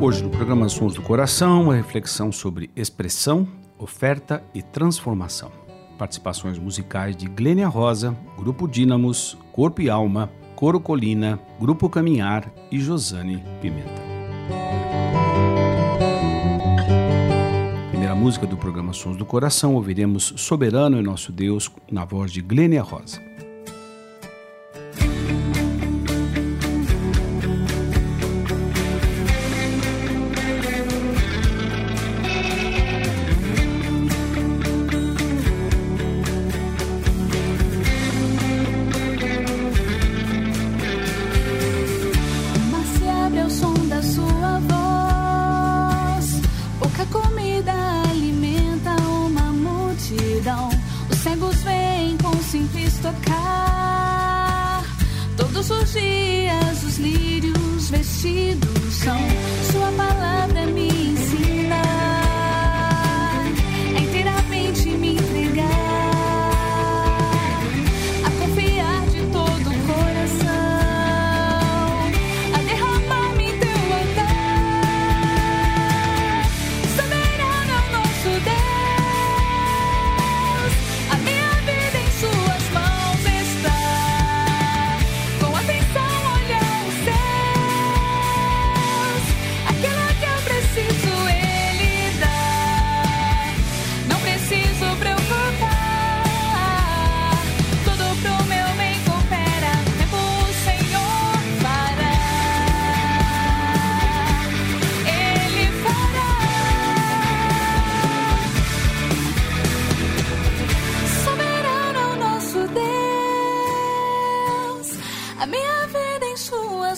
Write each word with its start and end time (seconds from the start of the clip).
Hoje 0.00 0.22
no 0.22 0.30
programa 0.30 0.68
Sons 0.68 0.94
do 0.94 1.02
Coração, 1.02 1.64
uma 1.64 1.74
reflexão 1.74 2.30
sobre 2.30 2.70
expressão, 2.76 3.48
oferta 3.76 4.40
e 4.54 4.62
transformação. 4.62 5.50
Participações 5.98 6.56
musicais 6.56 7.16
de 7.16 7.26
Glênia 7.26 7.66
Rosa, 7.66 8.16
Grupo 8.36 8.68
Dínamos, 8.68 9.36
Corpo 9.50 9.82
e 9.82 9.90
Alma, 9.90 10.30
Coro 10.54 10.78
Colina, 10.78 11.40
Grupo 11.58 11.90
Caminhar 11.90 12.48
e 12.70 12.78
Josane 12.78 13.42
Pimenta. 13.60 14.00
Primeira 17.90 18.14
música 18.14 18.46
do 18.46 18.56
programa 18.56 18.92
Sons 18.92 19.16
do 19.16 19.26
Coração, 19.26 19.74
ouviremos 19.74 20.32
Soberano 20.36 20.96
é 20.96 21.02
Nosso 21.02 21.32
Deus, 21.32 21.68
na 21.90 22.04
voz 22.04 22.30
de 22.30 22.40
Glênia 22.40 22.82
Rosa. 22.82 23.27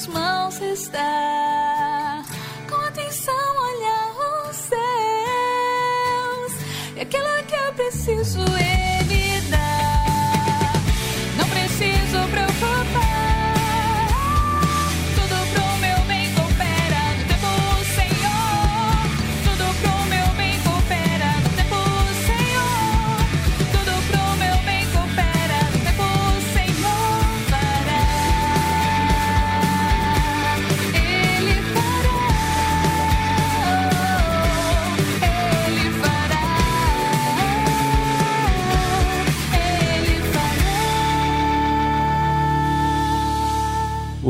Suas 0.01 0.07
mãos 0.15 0.61
está. 0.63 2.23
Com 2.71 2.77
atenção 2.77 3.35
olhar 3.35 4.49
os 4.49 4.57
céus. 4.57 4.81
E 6.97 7.01
aquilo 7.01 7.45
que 7.47 7.55
eu 7.55 7.73
preciso 7.75 8.41
Ele 8.41 8.80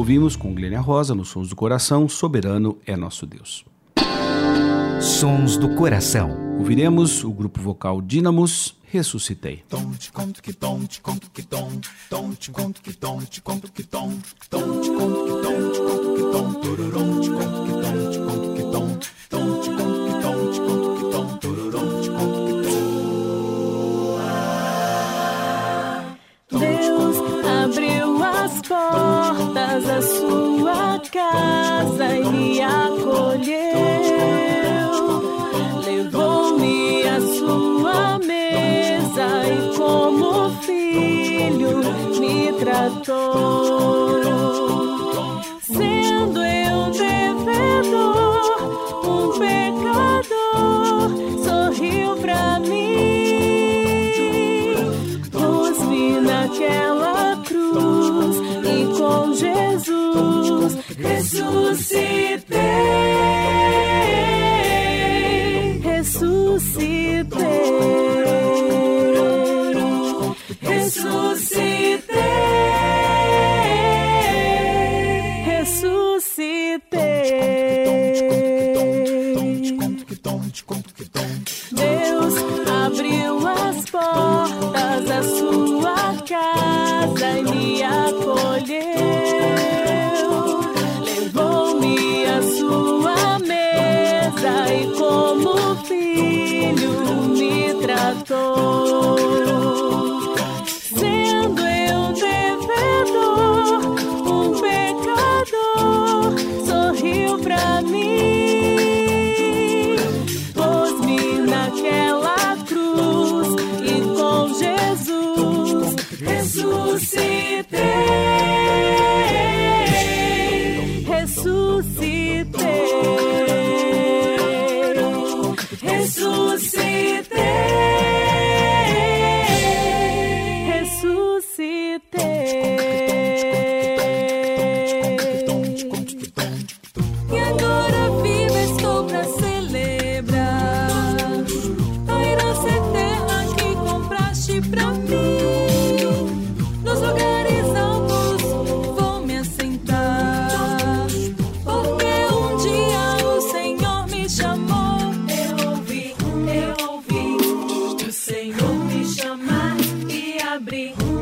Ouvimos 0.01 0.35
com 0.35 0.55
Glênia 0.55 0.81
Rosa, 0.81 1.15
nos 1.15 1.29
Sons 1.29 1.51
do 1.51 1.55
Coração, 1.55 2.09
Soberano 2.09 2.79
é 2.87 2.97
Nosso 2.97 3.27
Deus. 3.27 3.67
Sons 4.99 5.59
do 5.59 5.75
Coração. 5.75 6.57
Ouviremos 6.57 7.23
o 7.23 7.31
grupo 7.31 7.61
vocal 7.61 8.01
Dínamos, 8.01 8.79
Ressuscitei. 8.87 9.63
Da 29.79 30.03
sua 30.03 31.01
casa 31.13 32.17
e 32.17 32.25
me 32.25 32.61
acolheu. 32.61 33.61
Levou-me 35.85 37.03
à 37.05 37.21
sua 37.21 38.19
mesa 38.19 39.29
e 39.47 39.77
como 39.77 40.51
filho 40.63 41.79
me 42.19 42.53
tratou. 42.55 43.80
Susi. 61.31 62.20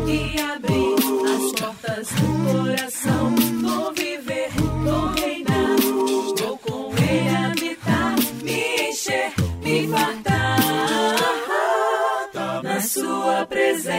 E 0.08 0.40
abrir 0.40 0.96
as 1.34 1.52
portas 1.60 2.08
do 2.08 2.28
coração. 2.50 3.34
Vou 3.62 3.93
viver, 3.93 4.49
vou 4.84 5.08
reinar, 5.08 5.76
vou 6.38 6.56
com 6.58 6.94
Ele 6.96 7.28
habitar, 7.37 8.14
me 8.43 8.90
encher, 8.90 9.32
me 9.62 9.87
fartar 9.88 10.58
na 12.62 12.81
Sua 12.81 13.46
presença, 13.46 13.99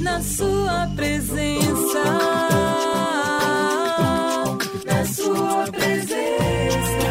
na 0.00 0.22
Sua 0.22 0.88
presença, 0.94 2.04
na 4.86 5.04
Sua 5.04 5.66
presença, 5.72 7.08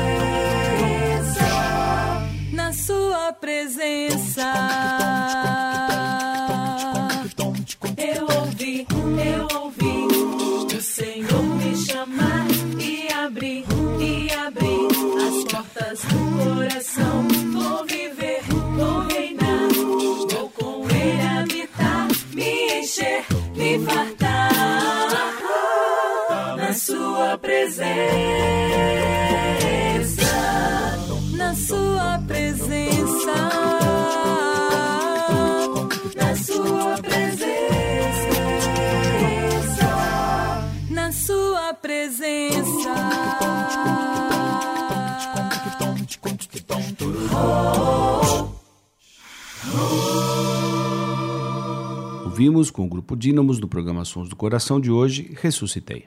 na 2.54 2.72
Sua 2.74 3.34
presença. 3.34 5.19
Sua 27.10 27.38
presença, 27.40 27.90
na 31.36 31.56
Sua 31.56 32.20
presença, 32.28 33.34
na 36.16 36.36
Sua 36.36 36.98
presença, 37.02 37.50
na 40.92 41.12
Sua 41.12 41.74
presença. 41.74 42.94
Ouvimos 52.26 52.70
com 52.70 52.86
o 52.86 52.88
grupo 52.88 53.16
Dínamos 53.16 53.60
do 53.60 53.68
programa 53.68 54.06
Sons 54.06 54.30
do 54.30 54.36
Coração 54.36 54.80
de 54.80 54.92
hoje, 54.92 55.36
Ressuscitei. 55.42 56.06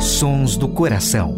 Sons 0.00 0.56
do 0.56 0.66
Coração. 0.66 1.36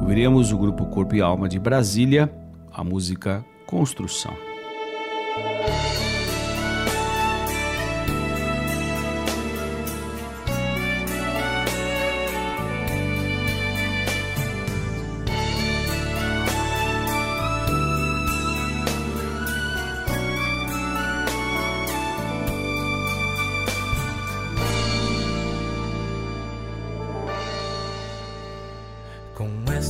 Ouviremos 0.00 0.52
o 0.52 0.58
grupo 0.58 0.86
Corpo 0.86 1.16
e 1.16 1.20
Alma 1.20 1.48
de 1.48 1.58
Brasília, 1.58 2.32
a 2.72 2.84
música 2.84 3.44
Construção. 3.66 4.49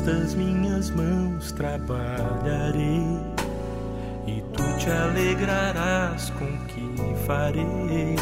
Estas 0.00 0.34
minhas 0.34 0.88
mãos 0.88 1.52
trabalharei 1.52 3.04
e 4.26 4.42
tu 4.54 4.62
te 4.78 4.90
alegrarás 4.90 6.30
com 6.30 6.46
o 6.46 6.58
que 6.64 7.14
farei. 7.26 8.16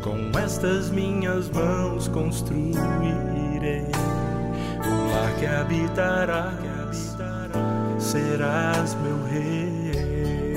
Com 0.00 0.38
estas 0.38 0.88
minhas 0.90 1.50
mãos 1.50 2.08
construirei 2.08 3.84
o 4.86 5.10
lar 5.12 5.36
que 5.38 5.44
habitarás, 5.44 7.14
serás 7.98 8.96
meu 9.02 9.22
rei. 9.26 10.54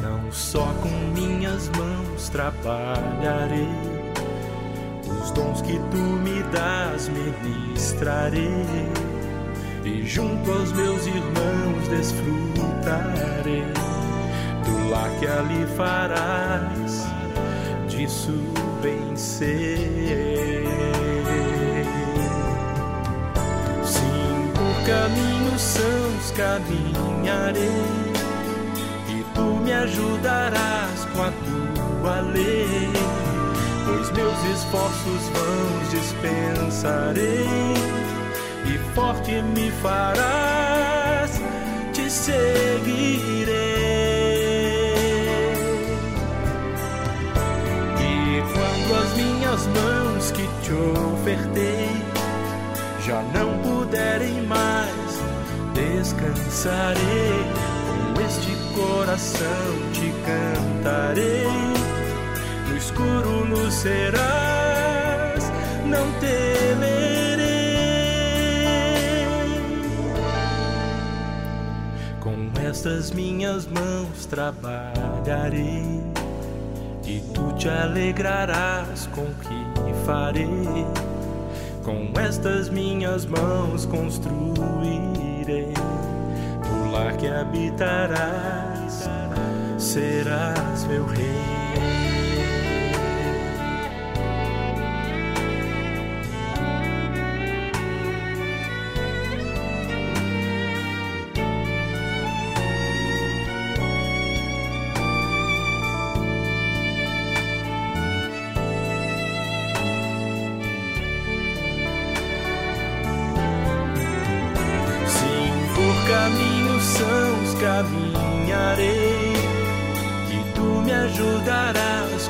Não 0.00 0.30
só 0.30 0.72
com 0.80 0.90
minhas 1.12 1.68
mãos 1.70 2.28
trabalharei 2.28 3.97
os 5.28 5.30
dons 5.32 5.60
que 5.62 5.78
tu 5.90 5.98
me 5.98 6.42
das 6.44 7.08
ministrarei 7.08 8.64
e 9.84 10.06
junto 10.06 10.50
aos 10.50 10.72
meus 10.72 11.06
irmãos 11.06 11.88
desfrutarei 11.88 13.64
do 14.64 14.90
lar 14.90 15.10
que 15.18 15.26
ali 15.26 15.66
farás, 15.76 17.06
disso 17.88 18.32
bem. 18.82 18.98
Sim, 19.16 19.72
por 24.54 24.76
caminhos 24.86 25.60
sãos 25.60 26.30
caminharei 26.36 27.68
e 29.08 29.24
tu 29.34 29.42
me 29.62 29.72
ajudarás 29.72 31.04
com 31.12 31.22
a 31.22 31.30
tua 31.30 32.20
lei 32.20 33.27
pois 33.88 34.10
meus 34.10 34.44
esforços 34.44 35.28
vãos 35.32 35.90
dispensarei 35.90 37.46
e 38.66 38.78
forte 38.94 39.42
me 39.42 39.70
farás, 39.82 41.40
te 41.92 42.10
seguirei. 42.10 43.48
E 47.98 48.42
quando 48.52 48.94
as 49.02 49.16
minhas 49.16 49.66
mãos 49.66 50.30
que 50.32 50.46
te 50.62 50.72
ofertei 50.72 51.88
já 53.06 53.22
não 53.34 53.58
puderem 53.62 54.42
mais, 54.42 55.22
descansarei. 55.72 56.98
Com 58.14 58.20
este 58.20 58.52
coração 58.74 59.92
te 59.92 60.12
cantarei 60.26 61.67
escuro 62.98 63.44
nos 63.46 63.74
serás, 63.74 65.52
não 65.86 66.10
temerei. 66.18 67.38
Com 72.18 72.50
estas 72.60 73.12
minhas 73.12 73.66
mãos 73.66 74.26
trabalharei 74.26 76.02
e 77.06 77.20
tu 77.32 77.52
te 77.52 77.68
alegrarás 77.68 79.06
com 79.14 79.22
o 79.22 79.34
que 79.34 79.94
farei. 80.04 80.86
Com 81.84 82.12
estas 82.20 82.68
minhas 82.68 83.24
mãos 83.24 83.86
construirei 83.86 85.72
o 86.70 86.90
lar 86.90 87.16
que 87.16 87.28
habitarás, 87.28 89.08
serás 89.78 90.84
meu 90.84 91.06
rei. 91.06 91.57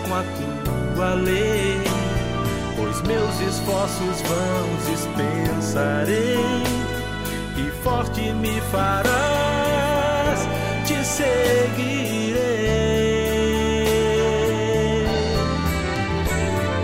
Com 0.08 0.14
a 0.14 0.22
tua 0.94 1.14
lei. 1.14 1.82
Pois 2.76 3.00
meus 3.02 3.40
esforços 3.40 4.22
vãos 4.22 4.86
dispensarei, 4.86 6.38
e 7.56 7.70
forte 7.82 8.32
me 8.32 8.60
farás, 8.72 10.48
te 10.86 11.04
seguirei. 11.04 12.38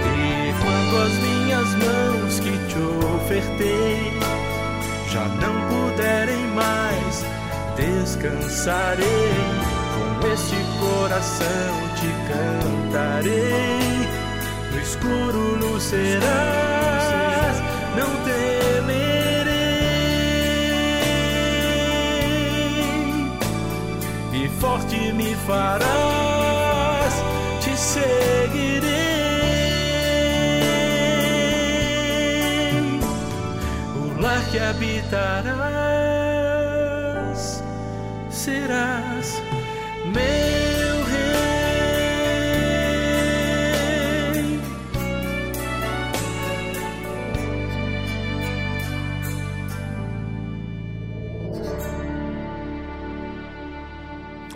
E 0.07 0.55
quando 0.61 1.03
as 1.03 1.13
minhas 1.23 1.69
mãos 1.77 2.41
que 2.41 2.53
te 2.69 2.79
ofertei 3.15 4.13
já 5.11 5.25
não 5.29 5.55
puderem 5.69 6.45
mais, 6.49 7.25
descansarei. 7.77 9.05
Com 9.95 10.27
este 10.27 10.57
coração 10.81 11.84
cantarei. 12.35 14.09
No 14.73 14.79
escuro 14.81 15.57
luz 15.57 15.83
serás, 15.83 17.57
não 17.97 18.11
temerei. 18.25 19.25
E 24.33 24.49
forte 24.61 25.13
me 25.13 25.35
farás, 25.47 27.15
te 27.61 27.77
seguirei 27.77 28.95
o 33.97 34.21
lar 34.21 34.43
que 34.51 34.59
habitarás, 34.59 35.55
serás 38.29 39.41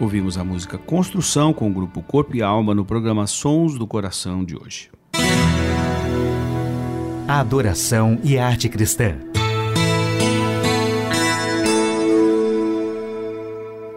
Ouvimos 0.00 0.38
a 0.38 0.44
música 0.44 0.78
Construção 0.78 1.52
com 1.52 1.68
o 1.68 1.72
grupo 1.72 2.00
Corpo 2.00 2.36
e 2.36 2.40
Alma 2.40 2.72
no 2.72 2.84
programa 2.84 3.26
Sons 3.26 3.76
do 3.76 3.84
Coração 3.84 4.44
de 4.44 4.56
hoje. 4.56 4.90
Adoração 7.26 8.16
e 8.22 8.38
arte 8.38 8.68
cristã. 8.68 9.18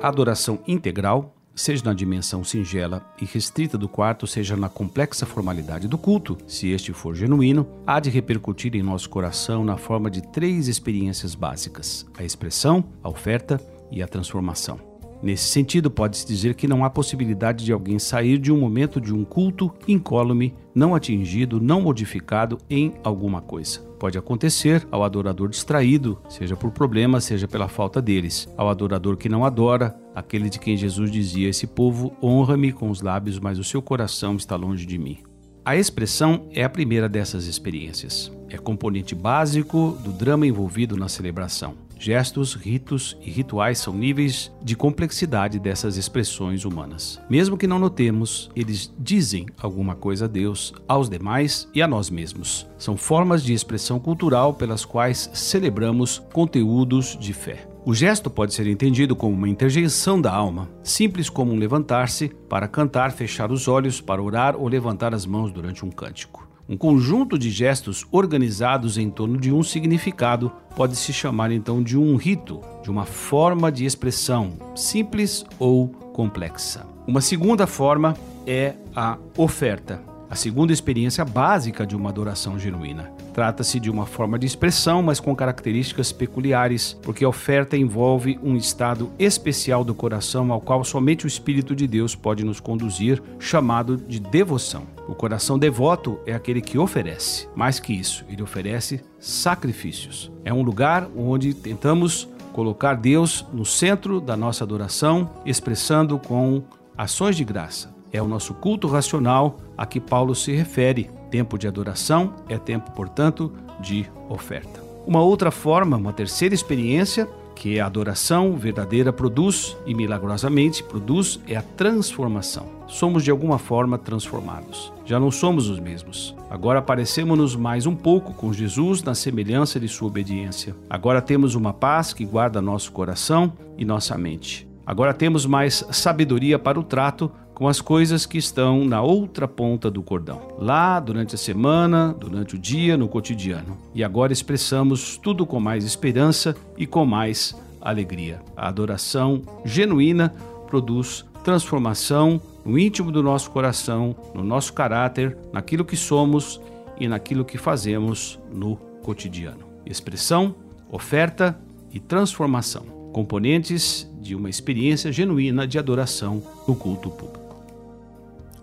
A 0.02 0.08
adoração 0.08 0.58
integral, 0.68 1.36
seja 1.54 1.86
na 1.86 1.94
dimensão 1.94 2.44
singela 2.44 3.06
e 3.22 3.26
restrita 3.26 3.78
do 3.78 3.88
quarto, 3.88 4.26
seja 4.26 4.58
na 4.58 4.70
complexa 4.70 5.28
formalidade 5.28 5.88
do 5.88 6.00
culto, 6.00 6.36
se 6.48 6.70
este 6.70 6.92
for 6.94 7.14
genuíno, 7.14 7.68
há 7.86 8.00
de 8.00 8.10
repercutir 8.10 8.76
em 8.76 8.82
nosso 8.82 9.08
coração 9.08 9.64
na 9.64 9.78
forma 9.78 10.10
de 10.10 10.24
três 10.24 10.68
experiências 10.68 11.36
básicas: 11.36 12.08
a 12.18 12.24
expressão, 12.24 12.84
a 13.04 13.10
oferta 13.10 13.62
e 13.92 14.02
a 14.02 14.08
transformação. 14.08 14.91
Nesse 15.22 15.50
sentido, 15.50 15.92
pode-se 15.92 16.26
dizer 16.26 16.56
que 16.56 16.68
não 16.68 16.84
há 16.84 16.90
possibilidade 16.90 17.64
de 17.64 17.72
alguém 17.72 18.00
sair 18.00 18.40
de 18.40 18.52
um 18.52 18.60
momento 18.60 19.00
de 19.00 19.14
um 19.14 19.24
culto 19.24 19.72
incólume, 19.88 20.56
não 20.74 20.96
atingido, 20.96 21.62
não 21.62 21.82
modificado 21.82 22.58
em 22.70 22.94
alguma 23.04 23.40
coisa. 23.40 23.82
Pode 24.00 24.18
acontecer 24.18 24.88
ao 24.90 25.04
adorador 25.04 25.50
distraído, 25.50 26.20
seja 26.28 26.56
por 26.56 26.72
problemas, 26.72 27.24
seja 27.24 27.48
pela 27.48 27.68
falta 27.68 28.02
deles. 28.02 28.50
Ao 28.58 28.68
adorador 28.68 29.16
que 29.16 29.30
não 29.30 29.46
adora, 29.46 29.96
aquele 30.16 30.50
de 30.50 30.58
quem 30.58 30.76
Jesus 30.76 31.12
dizia: 31.12 31.50
Esse 31.50 31.68
povo 31.68 32.12
honra-me 32.22 32.72
com 32.72 32.90
os 32.90 33.02
lábios, 33.02 33.40
mas 33.40 33.60
o 33.60 33.64
seu 33.64 33.80
coração 33.80 34.36
está 34.36 34.56
longe 34.56 34.88
de 34.88 34.98
mim. 34.98 35.20
A 35.64 35.76
expressão 35.76 36.48
é 36.52 36.64
a 36.64 36.70
primeira 36.70 37.08
dessas 37.08 37.46
experiências. 37.46 38.32
É 38.50 38.58
componente 38.58 39.14
básico 39.14 39.96
do 40.04 40.12
drama 40.12 40.48
envolvido 40.48 40.98
na 40.98 41.08
celebração. 41.08 41.76
Gestos, 42.04 42.56
ritos 42.56 43.16
e 43.22 43.30
rituais 43.30 43.78
são 43.78 43.94
níveis 43.94 44.52
de 44.60 44.76
complexidade 44.76 45.60
dessas 45.60 45.98
expressões 45.98 46.66
humanas. 46.66 47.22
Mesmo 47.30 47.56
que 47.56 47.68
não 47.68 47.78
notemos, 47.78 48.50
eles 48.56 48.92
dizem 48.98 49.46
alguma 49.62 49.94
coisa 49.94 50.26
a 50.26 50.28
Deus, 50.28 50.74
aos 50.88 51.08
demais 51.08 51.70
e 51.76 51.80
a 51.80 51.88
nós 51.88 52.10
mesmos. 52.10 52.68
São 52.76 52.98
formas 52.98 53.44
de 53.44 53.54
expressão 53.54 54.00
cultural 54.00 54.56
pelas 54.56 54.84
quais 54.84 55.30
celebramos 55.36 56.18
conteúdos 56.34 57.16
de 57.20 57.34
fé. 57.34 57.68
O 57.86 57.94
gesto 57.94 58.32
pode 58.32 58.56
ser 58.56 58.66
entendido 58.66 59.16
como 59.16 59.36
uma 59.36 59.48
interjeição 59.48 60.20
da 60.20 60.34
alma, 60.34 60.68
simples 60.82 61.30
como 61.30 61.52
um 61.52 61.60
levantar-se 61.60 62.30
para 62.50 62.68
cantar, 62.68 63.12
fechar 63.12 63.52
os 63.52 63.68
olhos 63.68 64.02
para 64.02 64.24
orar 64.24 64.56
ou 64.56 64.68
levantar 64.68 65.14
as 65.14 65.28
mãos 65.28 65.52
durante 65.52 65.86
um 65.86 65.92
cântico. 65.92 66.51
Um 66.70 66.78
conjunto 66.78 67.38
de 67.38 67.50
gestos 67.50 68.06
organizados 68.12 68.98
em 68.98 69.10
torno 69.10 69.38
de 69.38 69.52
um 69.52 69.64
significado 69.64 70.52
pode 70.76 70.96
se 70.96 71.12
chamar 71.12 71.52
então 71.52 71.84
de 71.84 71.98
um 71.98 72.16
rito, 72.16 72.62
de 72.84 72.90
uma 72.90 73.06
forma 73.06 73.72
de 73.72 73.86
expressão 73.86 74.54
simples 74.76 75.46
ou 75.60 75.88
complexa. 75.88 76.86
Uma 77.06 77.20
segunda 77.20 77.68
forma 77.68 78.16
é 78.46 78.76
a 78.96 79.18
oferta, 79.38 80.02
a 80.30 80.36
segunda 80.36 80.72
experiência 80.72 81.26
básica 81.26 81.86
de 81.86 81.96
uma 81.96 82.10
adoração 82.10 82.58
genuína. 82.58 83.12
Trata-se 83.34 83.80
de 83.80 83.90
uma 83.90 84.06
forma 84.06 84.38
de 84.38 84.46
expressão, 84.46 85.02
mas 85.02 85.20
com 85.20 85.36
características 85.36 86.12
peculiares, 86.12 86.98
porque 87.02 87.26
a 87.26 87.30
oferta 87.30 87.76
envolve 87.76 88.40
um 88.44 88.56
estado 88.56 89.10
especial 89.18 89.84
do 89.84 89.94
coração 89.94 90.52
ao 90.52 90.62
qual 90.62 90.84
somente 90.84 91.26
o 91.26 91.28
Espírito 91.28 91.76
de 91.76 91.88
Deus 91.88 92.16
pode 92.16 92.46
nos 92.46 92.60
conduzir, 92.60 93.22
chamado 93.40 93.98
de 93.98 94.20
devoção. 94.20 94.84
O 95.12 95.14
coração 95.14 95.60
devoto 95.60 96.18
é 96.26 96.34
aquele 96.34 96.62
que 96.62 96.78
oferece. 96.78 97.46
Mais 97.54 97.82
que 97.82 97.92
isso, 97.92 98.24
ele 98.30 98.42
oferece 98.42 99.02
sacrifícios. 99.20 100.32
É 100.46 100.54
um 100.54 100.62
lugar 100.62 101.06
onde 101.18 101.54
tentamos 101.54 102.30
colocar 102.54 102.94
Deus 102.94 103.46
no 103.52 103.66
centro 103.66 104.22
da 104.22 104.38
nossa 104.38 104.64
adoração, 104.64 105.30
expressando 105.46 106.18
com 106.18 106.64
ações 106.98 107.36
de 107.36 107.44
graça. 107.44 107.94
É 108.10 108.22
o 108.22 108.28
nosso 108.28 108.54
culto 108.54 108.88
racional 108.88 109.58
a 109.78 109.86
que 109.86 110.00
Paulo 110.00 110.34
se 110.34 110.54
refere. 110.54 111.10
Tempo 111.30 111.58
de 111.58 111.68
adoração 111.68 112.34
é 112.48 112.58
tempo, 112.58 112.92
portanto, 112.92 113.52
de 113.82 114.10
oferta. 114.30 114.82
Uma 115.06 115.22
outra 115.22 115.52
forma, 115.52 115.98
uma 115.98 116.14
terceira 116.14 116.56
experiência 116.56 117.28
que 117.62 117.80
a 117.80 117.86
adoração 117.86 118.58
verdadeira 118.58 119.14
produz 119.14 119.78
e 119.86 119.94
milagrosamente 119.94 120.82
produz 120.82 121.40
é 121.48 121.56
a 121.56 121.62
transformação. 121.62 122.66
Somos 122.88 123.24
de 123.24 123.30
alguma 123.30 123.60
forma 123.60 124.00
transformados. 124.00 124.92
Já 125.06 125.20
não 125.20 125.30
somos 125.30 125.70
os 125.70 125.80
mesmos. 125.80 126.36
Agora 126.50 126.82
parecemos-nos 126.82 127.56
mais 127.56 127.86
um 127.86 127.96
pouco 127.96 128.34
com 128.34 128.52
Jesus 128.52 129.04
na 129.04 129.14
semelhança 129.14 129.80
de 129.80 129.88
sua 129.88 130.08
obediência. 130.08 130.76
Agora 130.90 131.22
temos 131.22 131.54
uma 131.54 131.72
paz 131.72 132.14
que 132.14 132.26
guarda 132.26 132.60
nosso 132.64 132.92
coração 132.92 133.54
e 133.78 133.86
nossa 133.86 134.18
mente. 134.18 134.68
Agora 134.84 135.14
temos 135.14 135.46
mais 135.46 135.86
sabedoria 135.92 136.58
para 136.58 136.80
o 136.80 136.84
trato 136.84 137.32
com 137.62 137.68
as 137.68 137.80
coisas 137.80 138.26
que 138.26 138.40
estão 138.40 138.84
na 138.86 139.04
outra 139.04 139.48
ponta 139.48 139.92
do 139.92 140.02
cordão. 140.02 140.42
Lá, 140.58 141.00
durante 141.00 141.36
a 141.36 141.38
semana, 141.38 142.12
durante 142.12 142.56
o 142.56 142.58
dia, 142.58 142.98
no 142.98 143.08
cotidiano. 143.08 143.78
E 143.94 144.04
agora 144.04 144.34
expressamos 144.34 145.16
tudo 145.16 145.46
com 145.46 145.60
mais 145.60 145.86
esperança 145.86 146.56
e 146.76 146.88
com 146.88 147.06
mais 147.06 147.56
alegria. 147.80 148.42
A 148.58 148.68
adoração 148.68 149.44
genuína 149.64 150.34
produz 150.66 151.24
transformação 151.44 152.42
no 152.66 152.80
íntimo 152.80 153.12
do 153.12 153.22
nosso 153.22 153.52
coração, 153.52 154.16
no 154.34 154.44
nosso 154.44 154.74
caráter, 154.74 155.38
naquilo 155.54 155.86
que 155.86 155.96
somos 155.96 156.60
e 157.00 157.08
naquilo 157.08 157.46
que 157.46 157.60
fazemos 157.60 158.40
no 158.52 158.76
cotidiano. 159.04 159.66
Expressão, 159.86 160.56
oferta 160.90 161.56
e 161.92 162.00
transformação 162.00 163.02
componentes 163.12 164.10
de 164.20 164.34
uma 164.34 164.50
experiência 164.50 165.12
genuína 165.12 165.68
de 165.68 165.78
adoração 165.78 166.42
no 166.68 166.74
culto 166.74 167.10
público. 167.10 167.41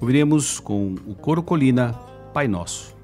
Ouviremos 0.01 0.61
com 0.61 0.95
o 1.07 1.15
Coro 1.15 1.43
Colina 1.43 1.93
Pai 2.33 2.47
Nosso. 2.47 2.98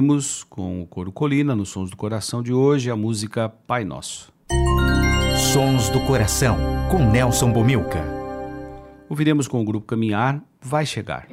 ouvimos 0.00 0.44
com 0.44 0.80
o 0.80 0.86
Coro 0.86 1.12
Colina, 1.12 1.54
nos 1.54 1.68
Sons 1.68 1.90
do 1.90 1.96
Coração 1.96 2.42
de 2.42 2.54
hoje, 2.54 2.90
a 2.90 2.96
música 2.96 3.50
Pai 3.50 3.84
Nosso. 3.84 4.32
Sons 5.52 5.90
do 5.90 6.00
Coração, 6.06 6.56
com 6.90 7.04
Nelson 7.04 7.52
Bomilca. 7.52 8.02
Ouviremos 9.10 9.46
com 9.46 9.60
o 9.60 9.64
grupo 9.64 9.86
Caminhar, 9.86 10.42
Vai 10.62 10.86
Chegar. 10.86 11.28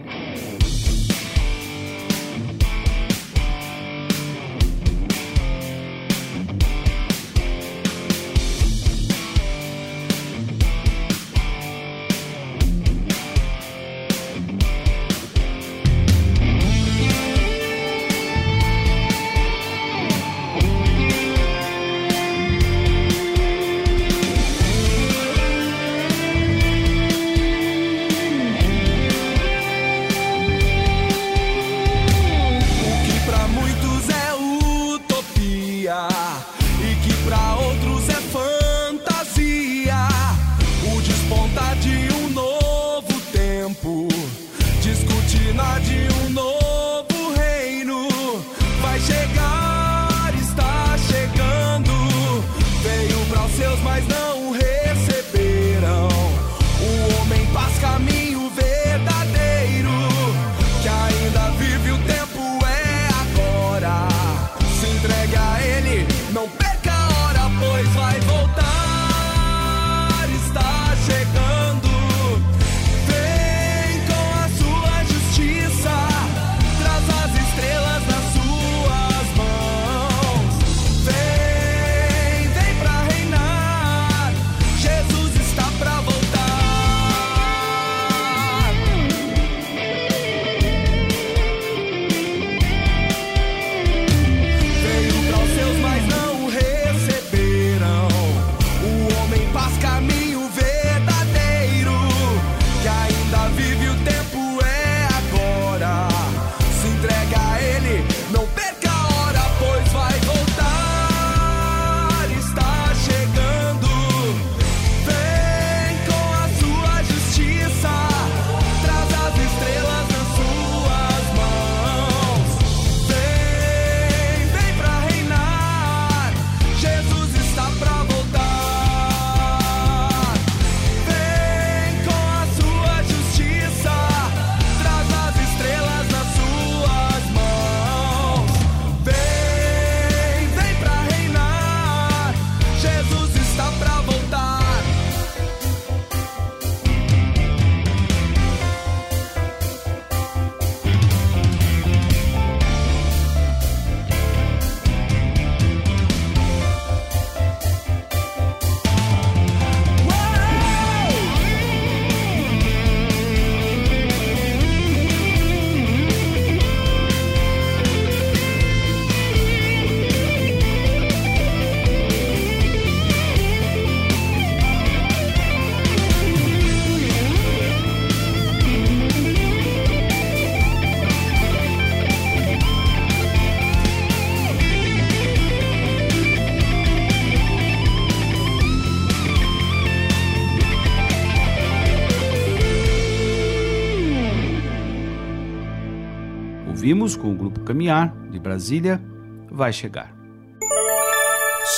Com 197.15 197.31
o 197.31 197.35
Grupo 197.35 197.61
Caminhar, 197.61 198.13
de 198.29 198.39
Brasília, 198.39 199.01
vai 199.49 199.71
chegar. 199.71 200.15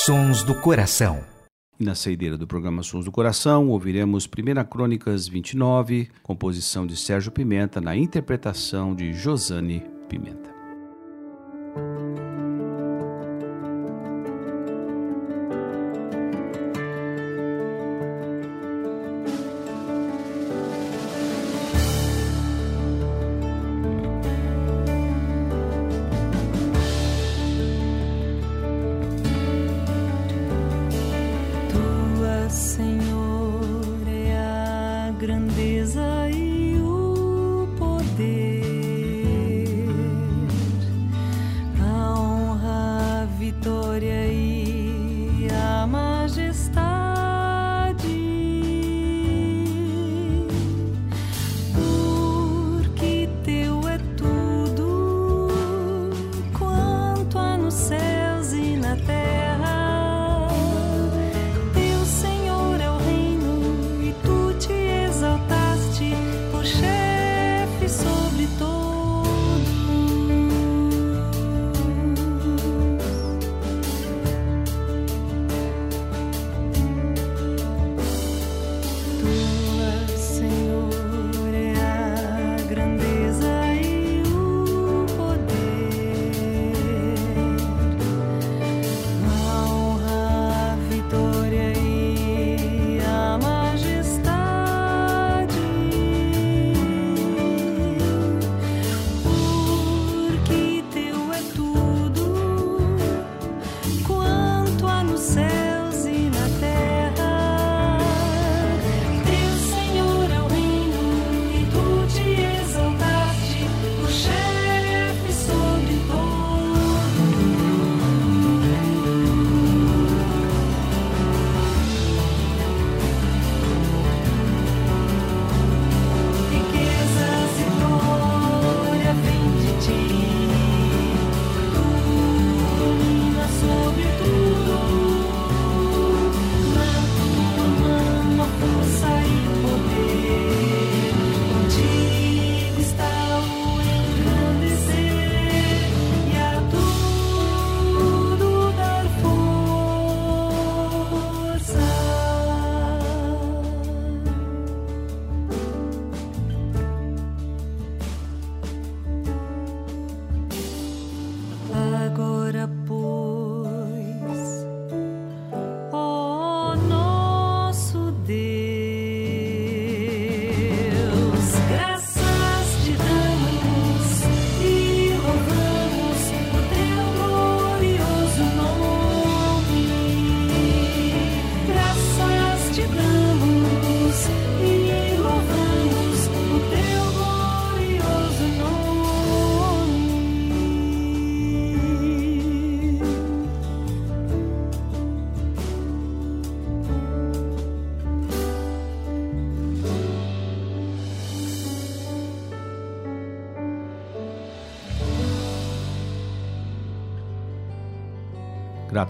Sons 0.06 0.44
do 0.44 0.56
Coração. 0.56 1.24
E 1.80 1.84
na 1.86 1.96
saideira 1.96 2.38
do 2.38 2.48
programa 2.48 2.84
Sons 2.84 3.06
do 3.06 3.12
Coração, 3.12 3.70
ouviremos 3.70 4.28
Primeira 4.28 4.64
Crônicas 4.64 5.28
29, 5.28 6.10
composição 6.24 6.86
de 6.86 6.98
Sérgio 6.98 7.32
Pimenta, 7.32 7.80
na 7.80 7.96
interpretação 7.96 8.94
de 8.96 9.14
Josane 9.14 9.84
Pimenta. 10.10 10.49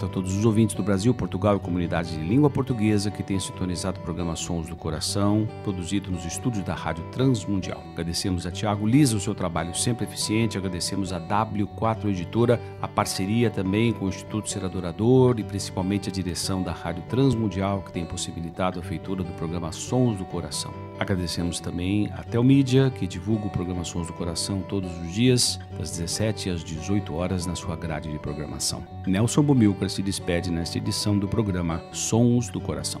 Grato 0.00 0.06
a 0.06 0.08
todos 0.08 0.34
os 0.36 0.44
ouvintes 0.44 0.74
do 0.74 0.82
Brasil, 0.82 1.12
Portugal 1.12 1.56
e 1.56 1.60
comunidades 1.60 2.12
de 2.12 2.20
língua 2.20 2.48
portuguesa 2.48 3.10
que 3.10 3.22
têm 3.22 3.38
sintonizado 3.38 4.00
o 4.00 4.02
programa 4.02 4.34
Sons 4.34 4.66
do 4.68 4.76
Coração, 4.76 5.46
produzido 5.62 6.10
nos 6.10 6.24
estúdios 6.24 6.64
da 6.64 6.74
Rádio 6.74 7.04
Transmundial. 7.10 7.82
Agradecemos 7.92 8.46
a 8.46 8.50
Tiago 8.50 8.86
Lisa 8.86 9.16
o 9.16 9.20
seu 9.20 9.34
trabalho 9.34 9.74
sempre 9.74 10.04
eficiente, 10.04 10.56
agradecemos 10.56 11.12
a 11.12 11.20
W4 11.20 12.06
Editora, 12.06 12.60
a 12.80 12.88
parceria 12.88 13.50
também 13.50 13.92
com 13.92 14.06
o 14.06 14.08
Instituto 14.08 14.48
Ser 14.48 14.64
Adorador 14.64 15.38
e 15.38 15.44
principalmente 15.44 16.08
a 16.08 16.12
direção 16.12 16.62
da 16.62 16.72
Rádio 16.72 17.02
Transmundial 17.08 17.82
que 17.82 17.92
tem 17.92 18.04
possibilitado 18.04 18.80
a 18.80 18.82
feitura 18.82 19.22
do 19.22 19.32
programa 19.32 19.72
Sons 19.72 20.16
do 20.16 20.24
Coração. 20.24 20.72
Agradecemos 21.00 21.60
também 21.60 22.12
a 22.12 22.22
Telmídia, 22.22 22.90
que 22.90 23.06
divulga 23.06 23.46
o 23.46 23.50
programa 23.50 23.82
Sons 23.84 24.08
do 24.08 24.12
Coração 24.12 24.60
todos 24.60 24.94
os 24.98 25.10
dias, 25.10 25.58
das 25.78 25.92
17 25.92 26.50
às 26.50 26.62
18 26.62 27.14
horas, 27.14 27.46
na 27.46 27.54
sua 27.54 27.74
grade 27.74 28.12
de 28.12 28.18
programação. 28.18 28.86
Nelson 29.06 29.42
Bumilcar 29.42 29.88
se 29.88 30.02
despede 30.02 30.50
nesta 30.50 30.76
edição 30.76 31.18
do 31.18 31.26
programa 31.26 31.82
Sons 31.90 32.50
do 32.50 32.60
Coração. 32.60 33.00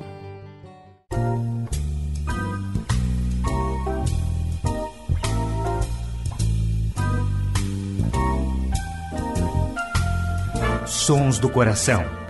Sons 10.86 11.38
do 11.38 11.50
Coração. 11.50 12.29